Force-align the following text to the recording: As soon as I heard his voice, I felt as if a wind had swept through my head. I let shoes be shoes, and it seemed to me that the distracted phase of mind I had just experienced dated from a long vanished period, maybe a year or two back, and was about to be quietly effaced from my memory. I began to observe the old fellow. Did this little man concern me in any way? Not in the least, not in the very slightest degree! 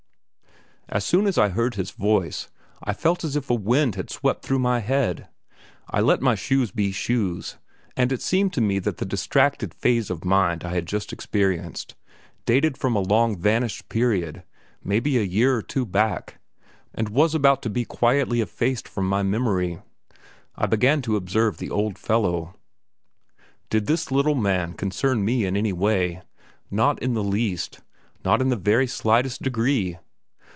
As 0.93 1.05
soon 1.05 1.25
as 1.25 1.37
I 1.37 1.47
heard 1.47 1.75
his 1.75 1.91
voice, 1.91 2.49
I 2.83 2.91
felt 2.91 3.23
as 3.23 3.37
if 3.37 3.49
a 3.49 3.53
wind 3.55 3.95
had 3.95 4.09
swept 4.09 4.43
through 4.43 4.59
my 4.59 4.79
head. 4.81 5.29
I 5.89 6.01
let 6.01 6.19
shoes 6.37 6.71
be 6.71 6.91
shoes, 6.91 7.55
and 7.95 8.11
it 8.11 8.21
seemed 8.21 8.51
to 8.53 8.61
me 8.61 8.77
that 8.79 8.97
the 8.97 9.05
distracted 9.05 9.73
phase 9.73 10.09
of 10.09 10.25
mind 10.25 10.65
I 10.65 10.71
had 10.73 10.85
just 10.87 11.13
experienced 11.13 11.95
dated 12.45 12.77
from 12.77 12.97
a 12.97 12.99
long 12.99 13.37
vanished 13.37 13.87
period, 13.87 14.43
maybe 14.83 15.17
a 15.17 15.21
year 15.23 15.55
or 15.55 15.61
two 15.61 15.85
back, 15.85 16.41
and 16.93 17.07
was 17.07 17.33
about 17.33 17.61
to 17.61 17.69
be 17.69 17.85
quietly 17.85 18.41
effaced 18.41 18.85
from 18.89 19.07
my 19.07 19.23
memory. 19.23 19.79
I 20.57 20.65
began 20.65 21.01
to 21.03 21.15
observe 21.15 21.55
the 21.55 21.69
old 21.71 21.97
fellow. 21.97 22.55
Did 23.69 23.85
this 23.85 24.11
little 24.11 24.35
man 24.35 24.73
concern 24.73 25.23
me 25.23 25.45
in 25.45 25.55
any 25.55 25.71
way? 25.71 26.21
Not 26.69 27.01
in 27.01 27.13
the 27.13 27.23
least, 27.23 27.79
not 28.25 28.41
in 28.41 28.49
the 28.49 28.57
very 28.57 28.87
slightest 28.87 29.41
degree! 29.41 29.97